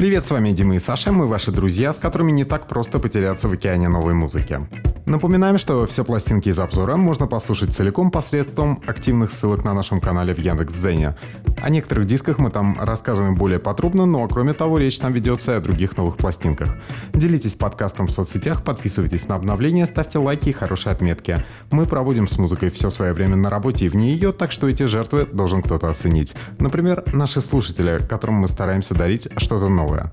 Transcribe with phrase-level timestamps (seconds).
[0.00, 3.48] Привет, с вами Дима и Саша, мы ваши друзья, с которыми не так просто потеряться
[3.48, 4.66] в океане новой музыки.
[5.10, 10.32] Напоминаем, что все пластинки из обзора можно послушать целиком посредством активных ссылок на нашем канале
[10.32, 11.16] в Яндекс.Дзене.
[11.60, 15.56] О некоторых дисках мы там рассказываем более подробно, но кроме того речь там ведется и
[15.56, 16.76] о других новых пластинках.
[17.12, 21.44] Делитесь подкастом в соцсетях, подписывайтесь на обновления, ставьте лайки и хорошие отметки.
[21.72, 24.84] Мы проводим с музыкой все свое время на работе и вне ее, так что эти
[24.84, 26.36] жертвы должен кто-то оценить.
[26.60, 30.08] Например, наши слушатели, которым мы стараемся дарить что-то новое.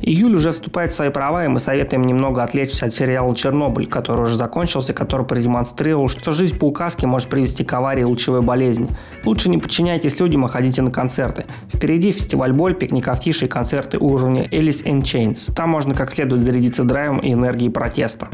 [0.00, 4.22] Июль уже вступает в свои права, и мы советуем немного отвлечься от сериала «Чернобыль», который
[4.22, 8.88] уже закончился, который продемонстрировал, что жизнь по указке может привести к аварии лучевой болезни.
[9.24, 11.44] Лучше не подчиняйтесь людям, а ходите на концерты.
[11.72, 15.52] Впереди фестиваль Боль, пикник афиши и концерты уровня Alice in Chains.
[15.54, 18.28] Там можно как следует зарядиться драйвом и энергией протеста.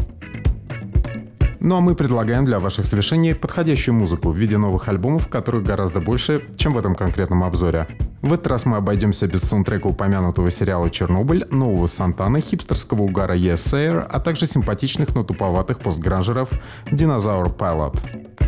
[1.62, 6.00] Ну а мы предлагаем для ваших совершений подходящую музыку в виде новых альбомов, которых гораздо
[6.00, 7.86] больше, чем в этом конкретном обзоре.
[8.22, 13.56] В этот раз мы обойдемся без саундтрека упомянутого сериала «Чернобыль», нового Сантаны, хипстерского угара Yes
[13.56, 16.50] Sayer, а также симпатичных, но туповатых постгранжеров
[16.90, 17.98] Pile Up.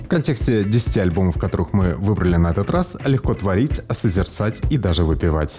[0.05, 5.05] В контексте 10 альбомов, которых мы выбрали на этот раз, легко творить, созерцать и даже
[5.05, 5.59] выпивать.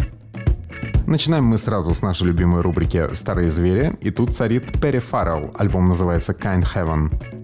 [1.06, 5.88] Начинаем мы сразу с нашей любимой рубрики «Старые звери», и тут царит Перри Фаррелл, альбом
[5.88, 7.43] называется «Kind Heaven».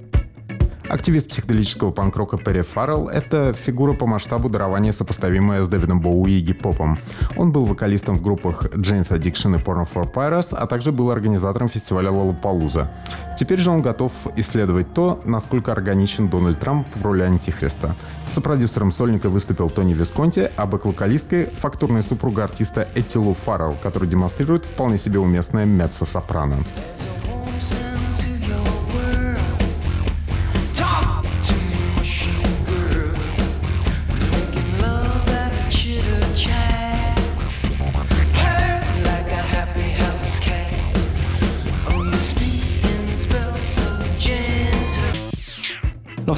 [0.90, 6.42] Активист психоделического панк-рока Перри Фаррелл— это фигура по масштабу дарования, сопоставимая с Дэвидом Боуи и
[6.42, 6.98] гип-попом.
[7.38, 11.70] Он был вокалистом в группах Jane's Addiction и Porno for Pyros, а также был организатором
[11.70, 12.92] фестиваля Лолопалуза.
[13.38, 17.96] Теперь же он готов исследовать то, насколько органичен Дональд Трамп в роли антихриста.
[18.32, 24.98] Сопродюсером сольника выступил Тони Висконти, а бэк-вокалисткой— фактурная супруга артиста Этилу Фаррелл, который демонстрирует вполне
[24.98, 26.66] себе уместное меццо-сопрано.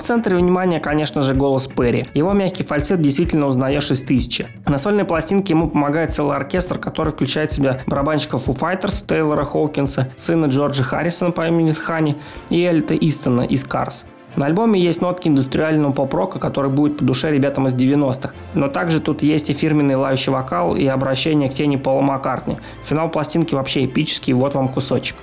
[0.02, 2.06] В центре внимания, конечно же, голос Перри.
[2.16, 4.48] Его мягкий фальцет действительно узнаешь из тысячи.
[4.66, 9.44] На сольной пластинке ему помогает целый оркестр, который включает в себя барабанщиков Foo Fighters, Тейлора
[9.44, 12.18] Хоукинса, сына Джорджа Харрисона по имени Хани
[12.50, 14.06] и Эльта Истона из Карс.
[14.36, 18.34] На альбоме есть нотки индустриального поп-рока, который будет по душе ребятам из 90-х.
[18.54, 22.58] Но также тут есть и фирменный лающий вокал, и обращение к тени Пола Маккартни.
[22.86, 25.18] Финал пластинки вообще эпический, вот вам кусочек.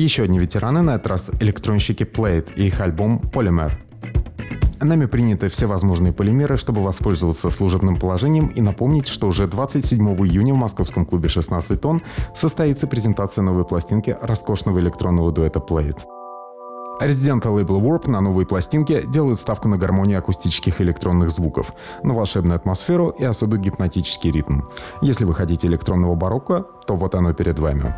[0.00, 3.70] Еще одни ветераны, на этот раз электронщики Plate и их альбом Polymer.
[4.80, 10.54] Нами приняты все возможные полимеры, чтобы воспользоваться служебным положением и напомнить, что уже 27 июня
[10.54, 12.00] в московском клубе 16 тонн
[12.34, 16.00] состоится презентация новой пластинки роскошного электронного дуэта Plate.
[16.98, 22.56] Резиденты лейбла Warp на новой пластинке делают ставку на гармонию акустических электронных звуков, на волшебную
[22.56, 24.62] атмосферу и особый гипнотический ритм.
[25.02, 27.94] Если вы хотите электронного барокко, то вот оно перед вами.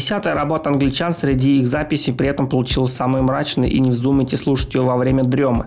[0.00, 4.74] Десятая работа англичан среди их записей при этом получилась самой мрачной и не вздумайте слушать
[4.74, 5.66] ее во время дремы.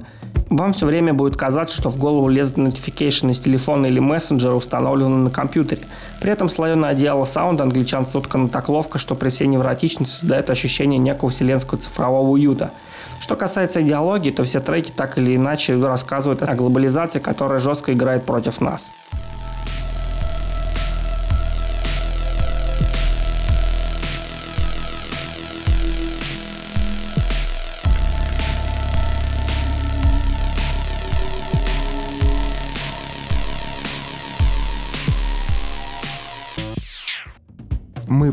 [0.50, 5.26] Вам все время будет казаться, что в голову лезет notification из телефона или мессенджера, установленного
[5.26, 5.84] на компьютере.
[6.20, 10.98] При этом слоеное одеяло саунда англичан соткано так ловко, что при всей невротичности создает ощущение
[10.98, 12.72] некого вселенского цифрового уюта.
[13.20, 18.26] Что касается идеологии, то все треки так или иначе рассказывают о глобализации, которая жестко играет
[18.26, 18.92] против нас.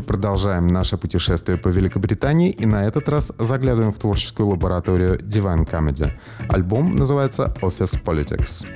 [0.01, 6.11] Продолжаем наше путешествие по Великобритании и на этот раз заглядываем в творческую лабораторию Divine Comedy.
[6.49, 8.67] Альбом называется Office Politics.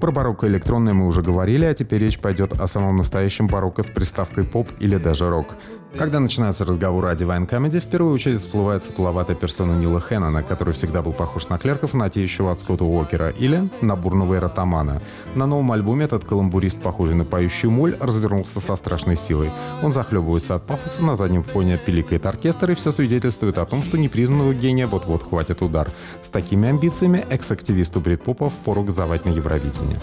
[0.00, 3.86] Про барокко электронное мы уже говорили, а теперь речь пойдет о самом настоящем барокко с
[3.86, 5.54] приставкой поп или даже рок.
[5.96, 10.72] Когда начинается разговор о Divine Comedy, в первую очередь всплывает сутуловатая персона Нила Хэннона, который
[10.72, 15.02] всегда был похож на клерка, фанатеющего от Скотта Уокера, или на бурного эротомана.
[15.34, 19.50] На новом альбоме этот каламбурист, похожий на поющую моль, развернулся со страшной силой.
[19.82, 23.98] Он захлебывается от пафоса, на заднем фоне пиликает оркестр, и все свидетельствует о том, что
[23.98, 25.90] непризнанного гения вот-вот хватит удар.
[26.24, 29.98] С такими амбициями экс-активисту брит-попа впору газовать на Евровидении.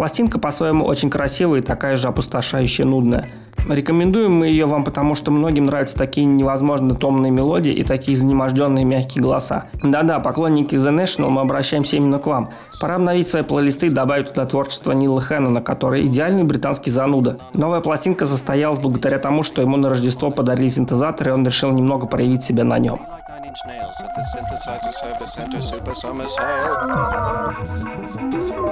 [0.00, 3.28] Пластинка по-своему очень красивая и такая же опустошающая нудная.
[3.68, 8.86] Рекомендуем мы ее вам, потому что многим нравятся такие невозможно томные мелодии и такие изнеможденные
[8.86, 9.66] мягкие голоса.
[9.82, 12.48] Да-да, поклонники The National, мы обращаемся именно к вам.
[12.80, 17.36] Пора обновить свои плейлисты и добавить туда творчество Нила Хэннона, который идеальный британский зануда.
[17.52, 22.06] Новая пластинка состоялась благодаря тому, что ему на Рождество подарили синтезатор, и он решил немного
[22.06, 23.00] проявить себя на нем.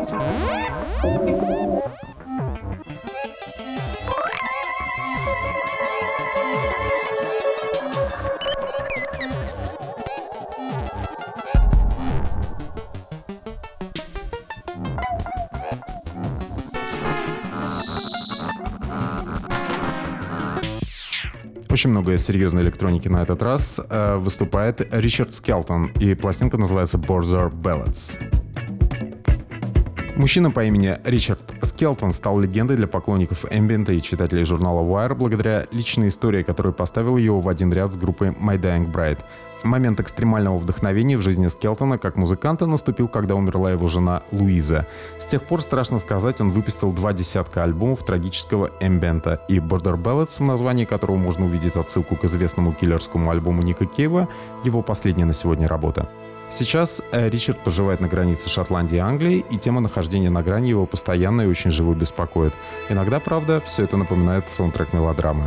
[0.08, 0.16] Очень
[21.90, 23.78] много серьезной электроники на этот раз.
[23.90, 28.37] Э, выступает Ричард Скелтон, и пластинка называется Border Ballads.
[30.18, 35.68] Мужчина по имени Ричард Скелтон стал легендой для поклонников эмбиента и читателей журнала Wire благодаря
[35.70, 39.20] личной истории, которая поставила его в один ряд с группой My Dying Bride.
[39.62, 44.88] Момент экстремального вдохновения в жизни Скелтона как музыканта наступил, когда умерла его жена Луиза.
[45.20, 50.38] С тех пор, страшно сказать, он выпустил два десятка альбомов трагического эмбиента, и Border Ballads,
[50.38, 54.28] в названии которого можно увидеть отсылку к известному киллерскому альбому Ника Кейва,
[54.64, 56.08] его последняя на сегодня работа.
[56.50, 60.86] Сейчас э, Ричард проживает на границе Шотландии и Англии, и тема нахождения на грани его
[60.86, 62.54] постоянно и очень живо беспокоит.
[62.88, 65.44] Иногда, правда, все это напоминает саундтрек мелодрамы.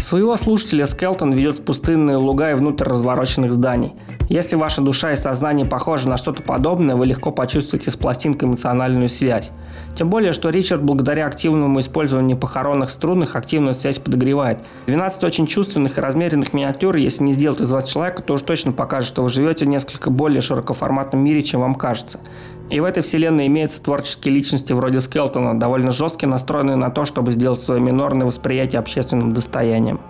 [0.00, 3.92] Своего слушателя Скелтон ведет в пустынные луга и внутрь развороченных зданий.
[4.28, 9.08] Если ваша душа и сознание похожи на что-то подобное, вы легко почувствуете с пластинкой эмоциональную
[9.08, 9.52] связь.
[9.94, 14.60] Тем более, что Ричард благодаря активному использованию похоронных струнных активную связь подогревает.
[14.86, 18.72] 12 очень чувственных и размеренных миниатюр, если не сделать из вас человека, то уж точно
[18.72, 22.20] покажет, что вы живете в несколько более широкоформатном мире, чем вам кажется.
[22.68, 27.32] И в этой вселенной имеются творческие личности вроде Скелтона, довольно жестко настроенные на то, чтобы
[27.32, 30.00] сделать свое минорное восприятие общественным достоянием.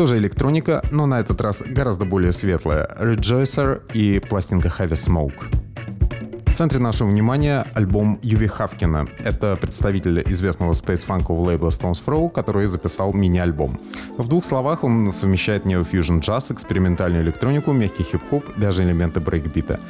[0.00, 2.88] Тоже электроника, но на этот раз гораздо более светлая.
[2.98, 5.44] Rejoicer и пластинка Heavy Smoke.
[6.46, 9.08] В центре нашего внимания альбом Юви Хавкина.
[9.18, 13.78] Это представитель известного спейс-фанкового лейбла Stones Throw, который записал мини-альбом.
[14.16, 19.80] В двух словах он совмещает неофьюжн джаз, экспериментальную электронику, мягкий хип-хоп, даже элементы брейкбита.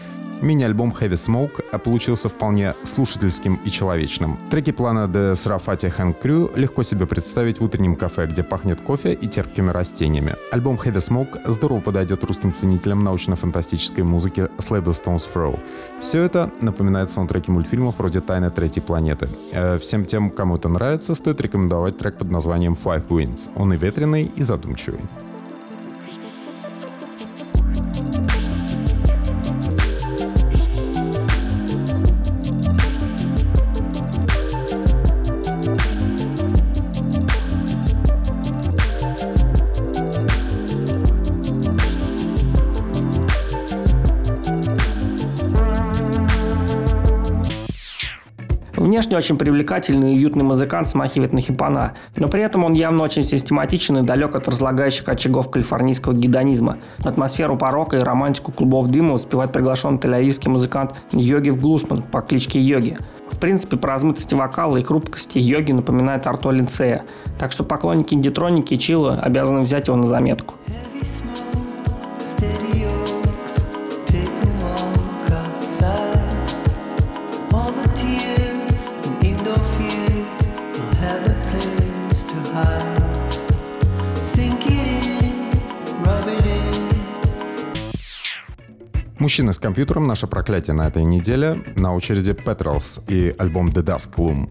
[0.43, 4.39] Мини-альбом Heavy Smoke получился вполне слушательским и человечным.
[4.51, 9.13] Треки плана The Sarafati Hand Crew легко себе представить в утреннем кафе, где пахнет кофе
[9.13, 10.37] и терпкими растениями.
[10.51, 15.59] Альбом Heavy Smoke здорово подойдет русским ценителям научно-фантастической музыки с лейбла Stones Throw.
[16.01, 19.29] Все это напоминает саундтреки мультфильмов вроде «Тайны третьей планеты».
[19.53, 23.51] Э, всем тем, кому это нравится, стоит рекомендовать трек под названием Five Winds.
[23.57, 25.01] Он и ветреный, и задумчивый.
[49.11, 53.25] Внешне очень привлекательный и уютный музыкант смахивает на хипана, но при этом он явно очень
[53.25, 56.79] систематичен и далек от разлагающих очагов калифорнийского гедонизма.
[57.03, 62.99] Атмосферу порока и романтику клубов дыма успевает приглашенный тель музыкант Йоги Глусман по кличке Йоги.
[63.29, 67.03] В принципе, по размытости вокала и хрупкости Йоги напоминает Арто Линцея,
[67.37, 70.55] так что поклонники индитроники и чила обязаны взять его на заметку.
[89.21, 91.63] Мужчина с компьютером «Наше проклятие» на этой неделе.
[91.77, 94.49] На очереди Petrels и альбом The Dusk Loom.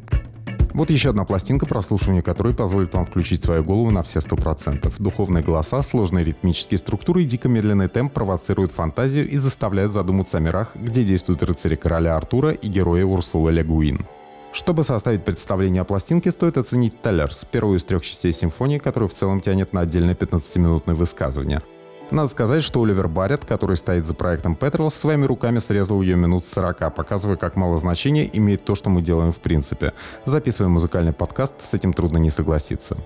[0.75, 4.99] Вот еще одна пластинка, прослушивание которой позволит вам включить свою голову на все сто процентов.
[4.99, 10.39] Духовные голоса, сложные ритмические структуры и дико медленный темп провоцируют фантазию и заставляют задуматься о
[10.39, 14.05] мирах, где действуют рыцари короля Артура и герои Урсулы Легуин.
[14.53, 19.13] Чтобы составить представление о пластинке, стоит оценить Теллерс, первую из трех частей симфонии, которую в
[19.13, 21.63] целом тянет на отдельное 15-минутное высказывание–
[22.11, 26.43] Надо сказать, что Оливер Барретт, который стоит за проектом Petrol, своими руками срезал ее минут
[26.43, 29.93] 40, показывая, как мало значения имеет то, что мы делаем в принципе.
[30.25, 32.97] Записывая музыкальный подкаст, с этим трудно не согласиться.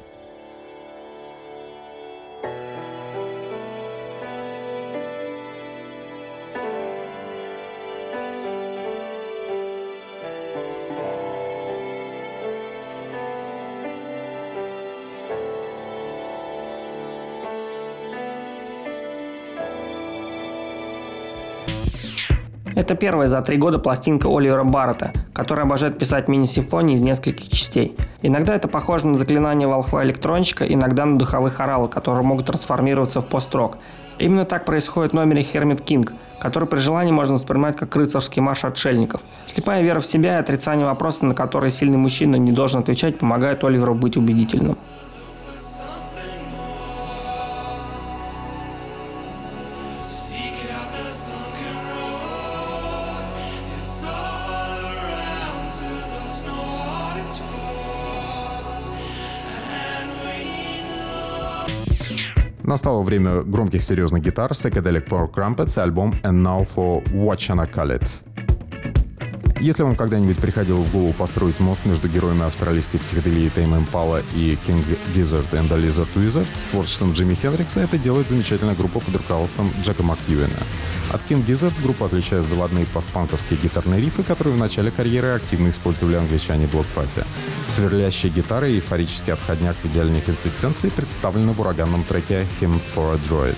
[22.76, 27.96] Это первая за три года пластинка Оливера Баррета, который обожает писать мини-симфонии из нескольких частей.
[28.24, 33.28] Иногда это похоже на заклинание волхва электронщика, иногда на духовых хоралы, которые могут трансформироваться в
[33.28, 33.78] пост-рок.
[34.18, 38.66] Именно так происходит в номере Хермит Кинг, который при желании можно воспринимать как рыцарский марш
[38.66, 39.22] отшельников.
[39.48, 43.64] Слепая вера в себя и отрицание вопроса, на которые сильный мужчина не должен отвечать, помогает
[43.64, 44.78] Оливеру быть убедительным.
[63.04, 68.00] Время громких серьезных гитар, Psychedelic Power Crumpets альбом And Now for What Shall I Call
[68.00, 68.08] It.
[69.60, 74.58] Если вам когда-нибудь приходило в голову построить мост между героями австралийской психоделии Тейм Импала и
[74.68, 74.84] King
[75.16, 80.04] Gizzard and the Lizard Wizard творчеством Джимми Хендрикса, это делает замечательная группа под руководством Джека
[80.04, 80.48] МакКьюина.
[81.12, 86.16] От King Gizzard группа отличает заводные постпанковские гитарные рифы, которые в начале карьеры активно использовали
[86.16, 87.26] англичане Party.
[87.76, 93.20] Сверлящие гитары и эйфорический отходняк в идеальной консистенции представлены в ураганном треке «Hymn for a
[93.30, 93.58] Droid».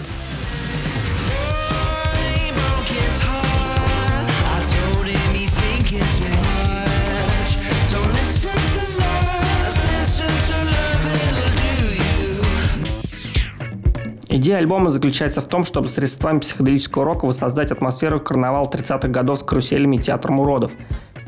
[14.45, 19.43] Идея альбома заключается в том, чтобы средствами психоделического рока воссоздать атмосферу карнавала 30-х годов с
[19.43, 20.71] каруселями и театром уродов.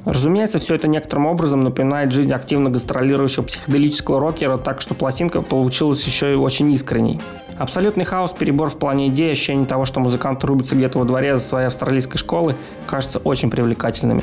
[0.06, 6.04] Разумеется, все это некоторым образом напоминает жизнь активно гастролирующего психоделического рокера, так что пластинка получилась
[6.04, 7.20] еще и очень искренней.
[7.58, 11.42] Абсолютный хаос, перебор в плане идеи, ощущение того, что музыкант рубится где-то во дворе за
[11.42, 12.54] своей австралийской школы,
[12.86, 14.22] кажется очень привлекательными.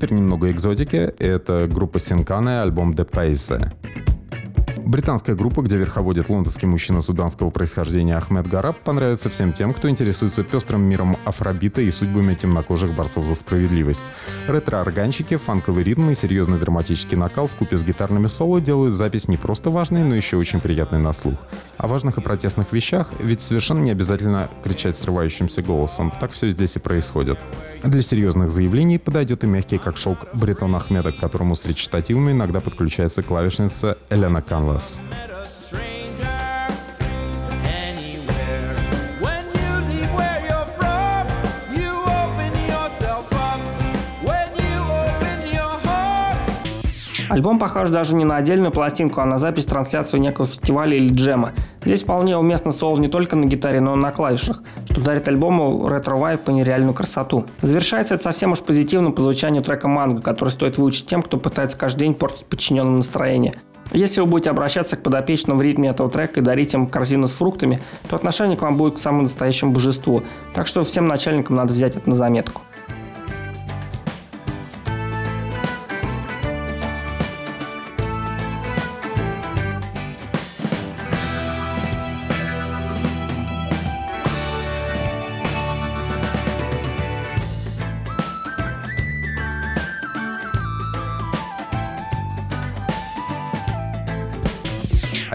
[0.00, 0.96] Теперь немного экзотики.
[1.18, 3.70] Это группа Синканы, альбом «De Pace».
[4.90, 10.42] Британская группа, где верховодит лондонский мужчина суданского происхождения Ахмед Гараб, понравится всем тем, кто интересуется
[10.42, 14.02] пестрым миром афробита и судьбами темнокожих борцов за справедливость.
[14.48, 19.36] Ретро-органчики, фанковый ритм и серьезный драматический накал в купе с гитарными соло делают запись не
[19.36, 21.38] просто важной, но еще очень приятной на слух.
[21.78, 26.12] О важных и протестных вещах ведь совершенно не обязательно кричать срывающимся голосом.
[26.18, 27.38] Так все здесь и происходит.
[27.84, 32.58] Для серьезных заявлений подойдет и мягкий как шелк Бретон Ахмеда, к которому с речитативами иногда
[32.58, 34.79] подключается клавишница Элена Канлас.
[34.80, 34.98] Us.
[47.30, 51.52] Альбом похож даже не на отдельную пластинку, а на запись трансляции некого фестиваля или джема.
[51.84, 55.88] Здесь вполне уместно соло не только на гитаре, но и на клавишах, что дарит альбому
[55.88, 57.46] ретро-вайб и нереальную красоту.
[57.62, 61.78] Завершается это совсем уж позитивно по звучанию трека «Манго», который стоит выучить тем, кто пытается
[61.78, 63.54] каждый день портить подчиненным настроение.
[63.92, 67.32] Если вы будете обращаться к подопечным в ритме этого трека и дарить им корзину с
[67.32, 70.22] фруктами, то отношение к вам будет к самому настоящему божеству.
[70.54, 72.62] Так что всем начальникам надо взять это на заметку.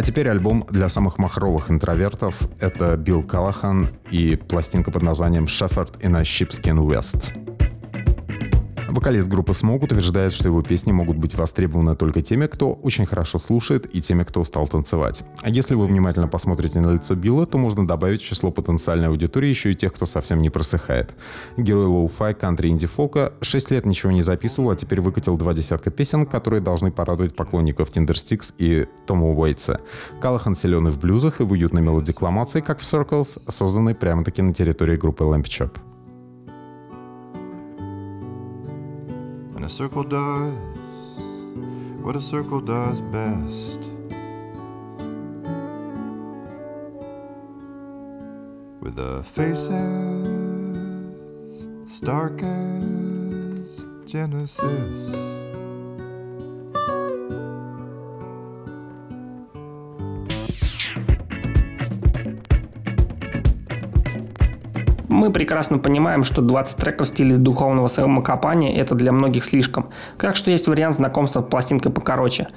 [0.05, 2.35] Теперь альбом для самых махровых интровертов.
[2.59, 7.44] Это Билл Каллахан и пластинка под названием «Shepherd in a Sheepskin Vest».
[8.95, 13.39] Вокалист группы Smog утверждает, что его песни могут быть востребованы только теми, кто очень хорошо
[13.39, 15.21] слушает, и теми, кто устал танцевать.
[15.41, 19.49] А если вы внимательно посмотрите на лицо Билла, то можно добавить в число потенциальной аудитории
[19.49, 21.13] еще и тех, кто совсем не просыхает.
[21.57, 26.25] Герой lo-fi, кантри, инди-фолка 6 лет ничего не записывал, а теперь выкатил два десятка песен,
[26.25, 29.81] которые должны порадовать поклонников Tindersticks и Тома Уэйтса.
[30.21, 34.95] Калахан силен в блюзах и в уютной мелодикламации, как в Circles, созданной прямо-таки на территории
[34.95, 35.71] группы Lamp Chop.
[39.55, 40.53] And a circle does
[42.05, 43.79] what a circle does best.
[48.79, 49.71] With the faces
[51.87, 55.34] stark as Genesis.
[65.25, 69.87] Мы прекрасно понимаем, что 20 треков в стиле духовного самокопания– это для многих слишком.
[70.19, 72.47] Так что есть вариант знакомства с пластинкой покороче.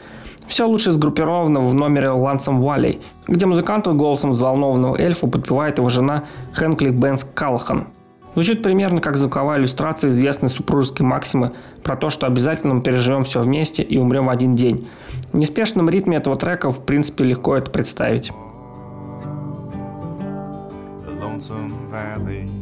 [0.47, 6.25] Все лучше сгруппировано в номере Лансом Валли, где музыканту голосом взволнованного эльфа подпевает его жена
[6.53, 7.87] Хэнкли Бенс Калхан.
[8.35, 13.41] Звучит примерно как звуковая иллюстрация известной супружеской максимы про то, что обязательно мы переживем все
[13.41, 14.87] вместе и умрем в один день.
[15.33, 18.31] В неспешном ритме этого трека в принципе легко это представить.
[21.39, 22.58] lonesome valley.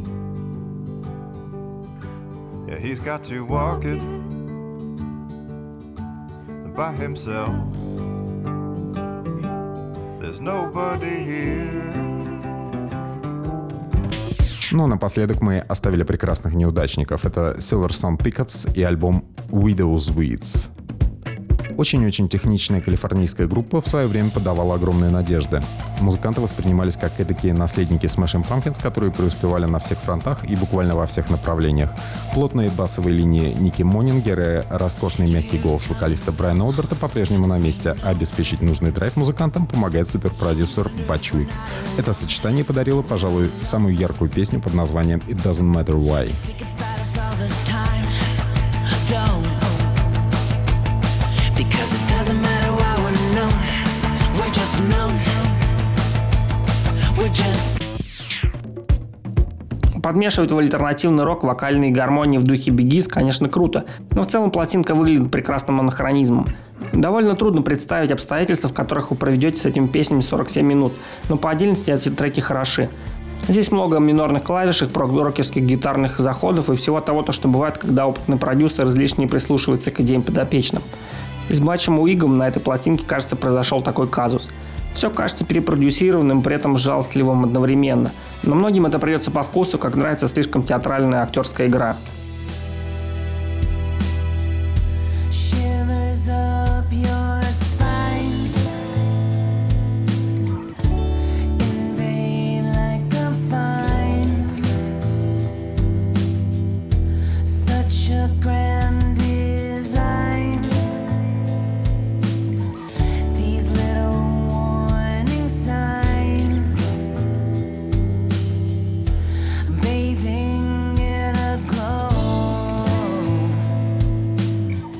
[2.77, 3.99] Yeah, he's got to walk it
[6.75, 7.55] by himself.
[10.19, 11.97] There's nobody here.
[14.71, 17.25] Ну а напоследок мы оставили прекрасных неудачников.
[17.25, 20.69] Это Silver Sun Pickups и альбом Widow's Weeds.
[21.77, 25.61] Очень-очень техничная калифорнийская группа в свое время подавала огромные надежды.
[26.01, 31.05] Музыканты воспринимались как такие наследники Smashing Pumpkins, которые преуспевали на всех фронтах и буквально во
[31.05, 31.91] всех направлениях.
[32.33, 37.95] Плотные басовые линии Ники Монингер и роскошный мягкий голос вокалиста Брайана Оберта по-прежнему на месте,
[38.01, 41.49] а обеспечить нужный драйв музыкантам помогает суперпродюсер Бачуик.
[41.97, 46.31] Это сочетание подарило, пожалуй, самую яркую песню под названием «It Doesn't Matter Why».
[60.07, 64.95] Подмешивать в альтернативный рок вокальные гармонии в духе Бигис, конечно, круто, но в целом пластинка
[64.95, 66.47] выглядит прекрасным анахронизмом.
[66.93, 70.93] Довольно трудно представить обстоятельства, в которых вы проведете с этими песнями 47 минут,
[71.27, 72.89] но по отдельности эти треки хороши.
[73.49, 78.37] Здесь много минорных клавишек, прог-рокерских гитарных заходов и всего того, то, что бывает, когда опытный
[78.37, 80.83] продюсер излишне прислушивается к идеям подопечным.
[81.49, 84.47] С Батчем Уигом на этой пластинке, кажется, произошел такой казус.
[84.93, 88.11] Все кажется перепродюсированным, при этом жалостливым одновременно.
[88.43, 91.97] Но многим это придется по вкусу, как нравится слишком театральная актерская игра.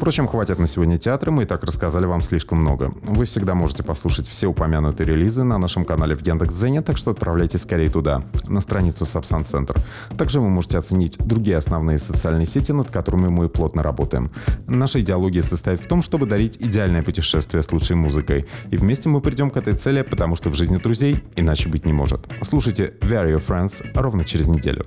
[0.08, 2.94] Впрочем, хватит на сегодня театра, мы и так рассказали вам слишком много.
[3.02, 7.64] Вы всегда можете послушать все упомянутые релизы на нашем канале в Яндекс.Дзене, так что отправляйтесь
[7.64, 9.76] скорее туда, на страницу Сапсан Центр.
[10.18, 14.32] Также вы можете оценить другие основные социальные сети, над которыми мы плотно работаем.
[14.66, 18.46] Наша идеология состоит в том, чтобы дарить идеальное путешествие с лучшей музыкой.
[18.72, 21.92] И вместе мы придем к этой цели, потому что в жизни друзей иначе быть не
[21.92, 22.26] может.
[22.44, 24.86] Слушайте Very Your Friends ровно через неделю.